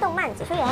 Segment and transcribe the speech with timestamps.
[0.00, 0.66] 动漫解说员。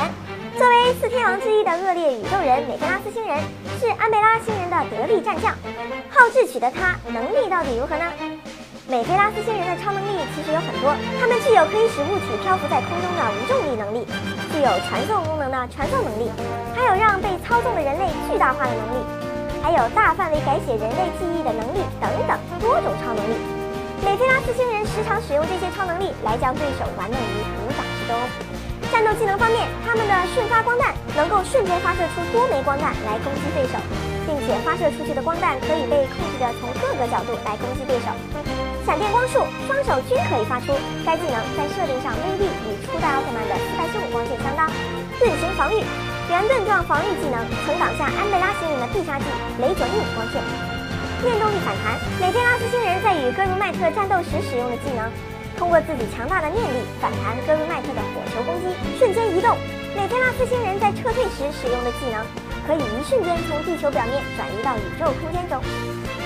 [0.57, 3.39] 作为四天王之一的恶劣宇宙人美菲拉斯星人，
[3.79, 5.55] 是安贝拉星人的得力战将。
[6.11, 8.05] 好智取的他，能力到底如何呢？
[8.87, 14.03] 美菲拉斯星人的超能力其实有很多，他们具有可以使物体漂浮在空中的无重力能力，
[14.51, 16.27] 具有传送功能的传送能力，
[16.75, 18.99] 还有让被操纵的人类巨大化的能力，
[19.63, 23.33] 还有大范围改写人类记忆的能力等等多种超能力。
[24.03, 28.50] 美菲拉斯星人时常使用这些超能力来将对手玩弄于股掌之中。
[29.01, 33.81] 战斗技能方面，他们的瞬发光弹能够瞬间发射出多枚光弹来攻击对手，
[34.29, 38.13] 并且发射出去的光弹可以被控制着从各个角度来攻击对手。
[38.85, 40.77] 闪电光束，双手均可以发出。
[41.01, 44.69] 该技能在设定上威力与初代奥特曼的四百十五光线相当。
[45.17, 45.81] 盾形防御，
[46.29, 49.25] 圆盾状防御技能曾挡下安贝拉星人的必杀技
[49.57, 50.37] 雷准印光线。
[51.25, 55.09] 念动力反弹，美菲拉斯星人在与戈茹麦特战斗时使用的技能，
[55.61, 58.73] 通过自己强大的念力反弹戈茹麦特的火球攻击。
[58.97, 59.53] 瞬间移动，
[59.93, 62.17] 美菲拉斯星人在撤退时使用的技能，
[62.65, 65.61] 可以一瞬间从地球表面转移到宇宙空间中。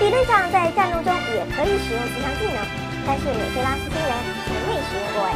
[0.00, 2.64] 理论上，在战斗中也可以使用此项技能，
[3.04, 4.12] 但是美菲拉斯星人
[4.48, 5.32] 从未使用过哎。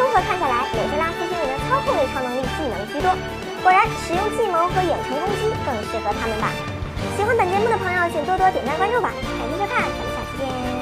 [0.00, 3.12] 综合看下来，美菲拉斯星人的操控类超能力技能居多，
[3.60, 6.48] 果然使用计谋和远程攻击更适合他们吧。
[7.20, 9.12] 喜欢本节目的朋友，请多多点赞关注吧。
[9.36, 9.84] 感谢收看。
[9.84, 10.75] 咱们下期见